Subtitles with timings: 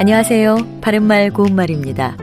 [0.00, 0.80] 안녕하세요.
[0.80, 2.16] 바른말 고운말입니다.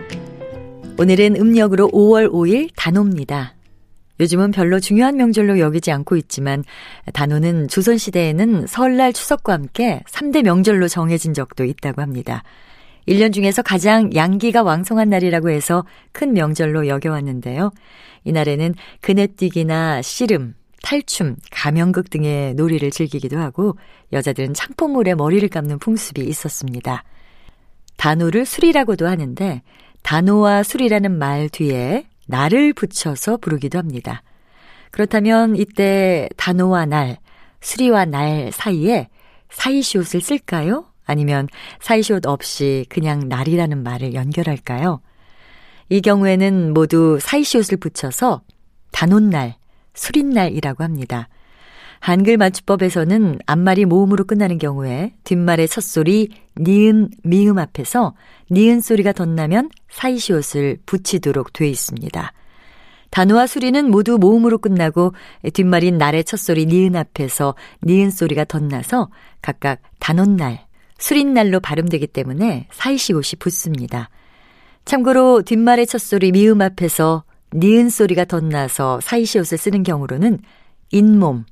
[0.98, 3.54] 오늘은 음력으로 5월 5일 단오입니다.
[4.20, 6.64] 요즘은 별로 중요한 명절로 여기지 않고 있지만
[7.14, 12.42] 단오는 조선시대에는 설날 추석과 함께 3대 명절로 정해진 적도 있다고 합니다.
[13.08, 17.70] 1년 중에서 가장 양기가 왕성한 날이라고 해서 큰 명절로 여겨왔는데요.
[18.24, 23.78] 이날에는 그네뛰기나 씨름, 탈춤, 가명극 등의 놀이를 즐기기도 하고
[24.14, 27.04] 여자들은 창포물에 머리를 감는 풍습이 있었습니다.
[27.98, 29.62] 단오를 술이라고도 하는데
[30.04, 34.24] 단오와 술이라는 말 뒤에 날을 붙여서 부르기도 합니다.
[34.92, 37.18] 그렇다면 이때 단오와 날,
[37.62, 39.10] 수리와 날 사이에
[39.50, 40.86] 사이시옷을 쓸까요?
[41.06, 41.48] 아니면
[41.80, 45.02] 사이시옷 없이 그냥 날이라는 말을 연결할까요?
[45.90, 48.42] 이 경우에는 모두 사이시옷을 붙여서
[48.92, 49.56] 단오날,
[49.94, 51.30] 수린날이라고 합니다.
[52.00, 58.14] 한글 맞춤법에서는 앞말이 모음으로 끝나는 경우에 뒷말의 첫 소리 니은, 미음 앞에서
[58.52, 62.34] 니은 소리가 덧나면 사이시옷을 붙이도록 돼 있습니다.
[63.10, 65.14] 단어와 수리는 모두 모음으로 끝나고
[65.54, 69.10] 뒷말인 날의 첫 소리 니은 앞에서 니은 소리가 덧나서
[69.42, 70.66] 각각 단원날,
[71.00, 74.10] 수린날로 발음되기 때문에 사이시옷이 붙습니다.
[74.86, 80.40] 참고로 뒷말의 첫 소리 미음 앞에서 니은 소리가 덧나서 사이시옷을 쓰는 경우로는
[80.92, 81.46] 잇몸,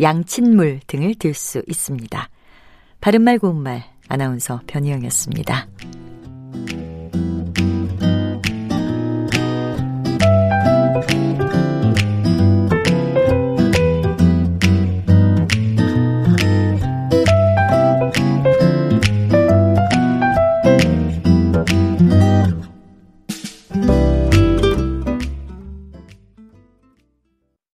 [0.00, 2.28] 양친물 등을 들 수 있습니다.
[3.00, 5.66] 바른말 고운말 아나운서 변희영이었습니다.